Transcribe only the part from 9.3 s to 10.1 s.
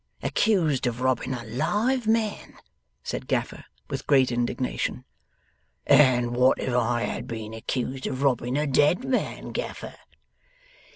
Gaffer?